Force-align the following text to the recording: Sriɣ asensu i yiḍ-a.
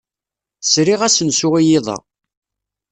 Sriɣ 0.63 1.01
asensu 1.07 1.49
i 1.59 1.61
yiḍ-a. 1.69 1.97